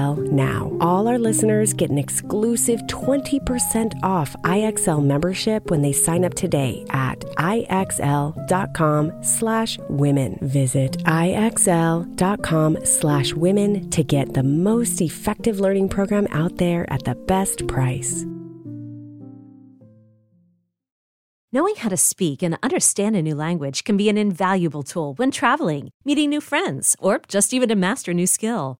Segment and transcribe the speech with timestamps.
[0.00, 0.76] IXL now.
[0.80, 6.84] All our listeners get an exclusive 20% off IXL membership when they sign up today
[6.90, 10.38] at IXL.com slash women.
[10.42, 17.14] Visit IXL.com slash women to get the most effective learning program out there at the
[17.14, 18.24] best price.
[21.52, 25.32] Knowing how to speak and understand a new language can be an invaluable tool when
[25.32, 28.79] traveling, meeting new friends, or just even to master a new skill.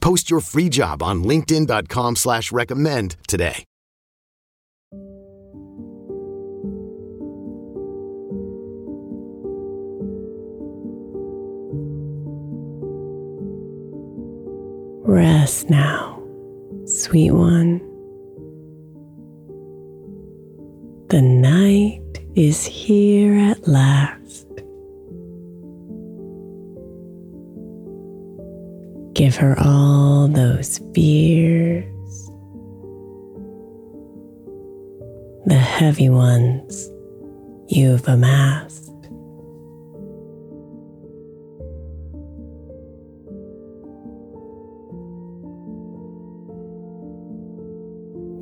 [0.00, 3.64] Post your free job on LinkedIn.com slash recommend today.
[15.02, 16.22] Rest now,
[16.86, 17.80] sweet one.
[21.08, 24.19] The night is here at last.
[29.30, 31.86] Give her all those fears,
[35.46, 36.90] the heavy ones
[37.68, 38.90] you've amassed.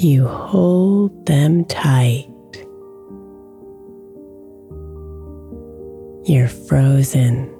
[0.03, 2.31] You hold them tight.
[6.25, 7.55] You're frozen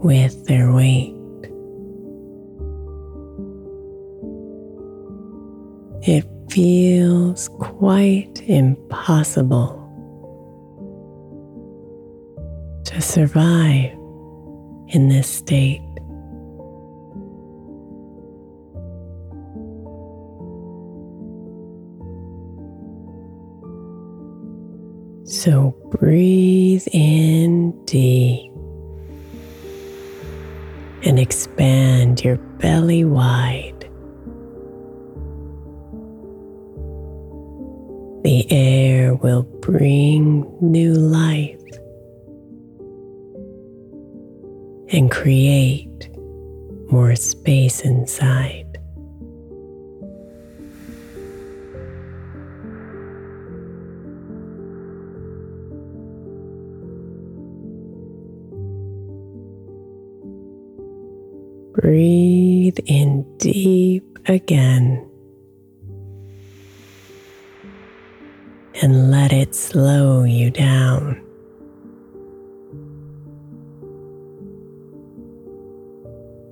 [0.00, 1.19] with their weight.
[6.02, 9.76] It feels quite impossible
[12.86, 13.92] to survive
[14.88, 15.82] in this state.
[25.24, 28.50] So breathe in deep
[31.04, 33.79] and expand your belly wide.
[39.12, 41.60] Will bring new life
[44.92, 46.08] and create
[46.90, 48.66] more space inside.
[61.74, 65.09] Breathe in deep again
[69.20, 71.20] let it slow you down.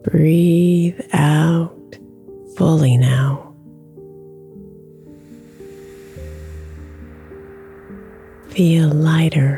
[0.05, 1.97] Breathe out
[2.59, 3.55] fully now.
[8.51, 9.58] Feel lighter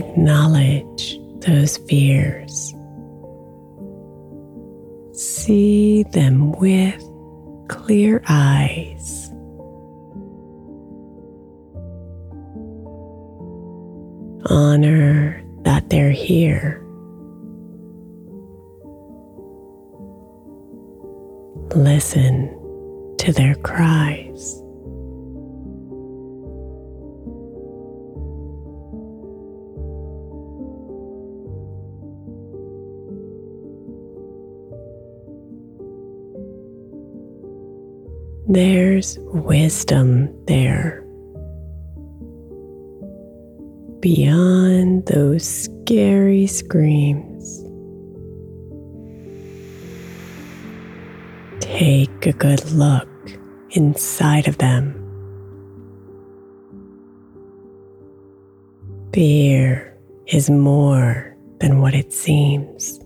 [0.00, 2.74] Acknowledge those fears.
[5.12, 7.04] See them with
[7.68, 9.28] clear eyes.
[14.46, 16.82] Honor that they're here.
[21.76, 22.48] Listen
[23.18, 24.62] to their cries.
[38.52, 41.04] There's wisdom there.
[44.00, 47.62] Beyond those scary screams.
[51.60, 53.08] Take a good look
[53.70, 54.96] inside of them.
[59.12, 62.99] Fear is more than what it seems.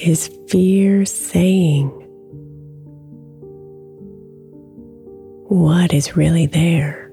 [0.00, 1.88] Is fear saying?
[5.48, 7.10] What is really there?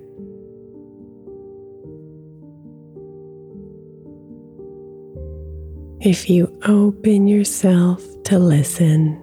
[6.00, 9.18] If you open yourself to listen,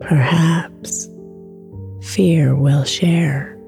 [0.00, 1.08] perhaps
[2.02, 3.58] fear will share.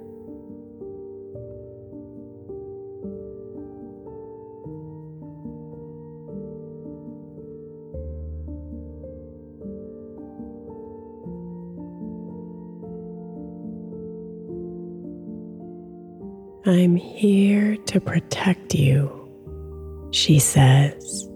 [16.66, 21.28] I'm here to protect you, she says,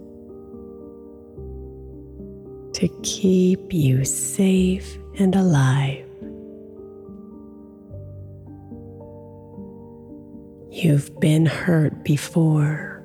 [2.73, 6.07] to keep you safe and alive.
[10.71, 13.03] You've been hurt before,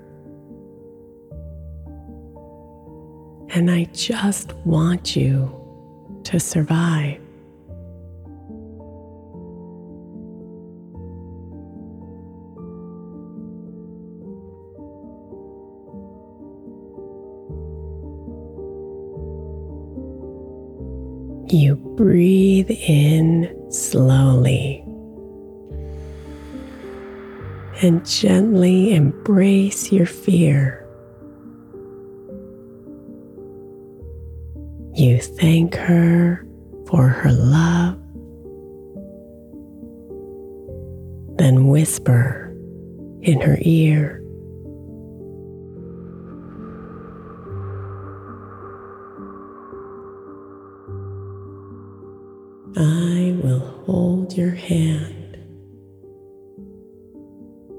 [3.51, 5.55] and I just want you
[6.25, 7.21] to survive.
[22.05, 24.85] Breathe in slowly
[27.81, 30.87] and gently embrace your fear.
[34.93, 36.47] You thank her
[36.89, 37.97] for her love,
[41.39, 42.55] then whisper
[43.23, 44.24] in her ear.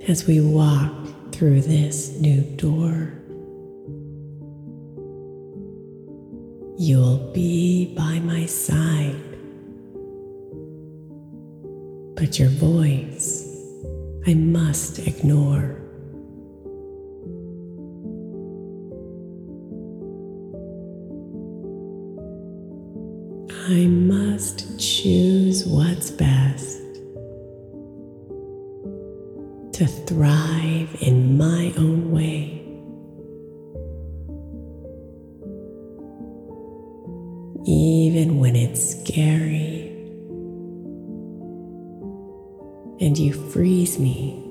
[0.07, 0.91] As we walk
[1.31, 3.11] through this new door.
[6.77, 9.15] You'll be by my side,
[12.15, 13.51] but your voice
[14.27, 15.81] I must ignore.
[23.67, 26.84] I must choose what's best
[29.75, 32.61] to thrive in my own way.
[37.65, 39.89] Even when it's scary
[43.01, 44.44] and you freeze me,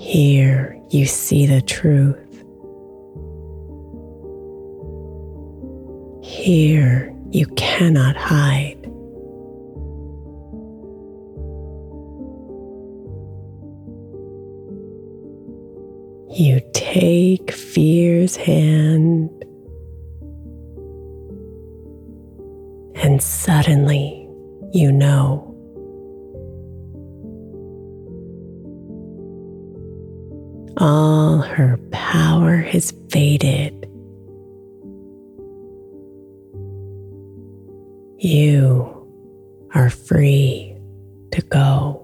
[0.00, 2.16] Here you see the truth.
[6.24, 8.78] Here you cannot hide.
[16.32, 19.28] You take fear's hand,
[22.94, 24.26] and suddenly
[24.72, 25.49] you know.
[30.82, 33.86] All her power has faded.
[38.16, 39.06] You
[39.74, 40.74] are free
[41.32, 41.99] to go.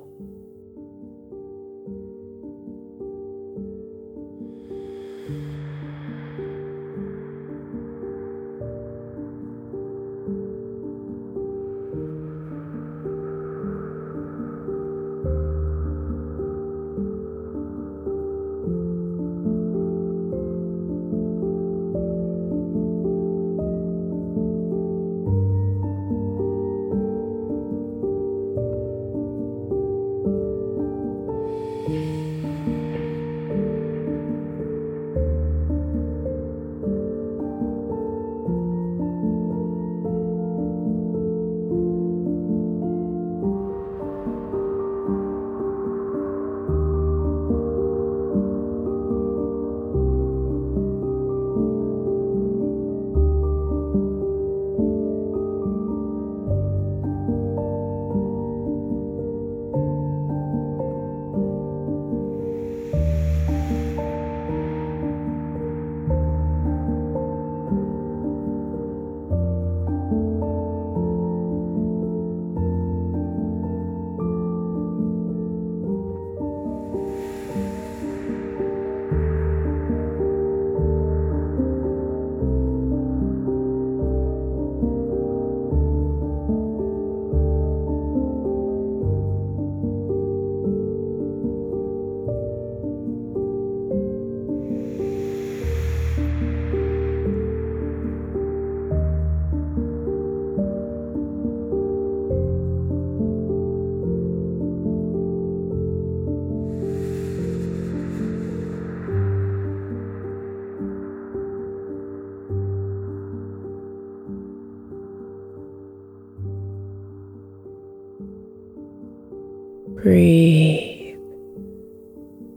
[120.02, 121.16] Breathe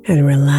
[0.05, 0.58] and relax.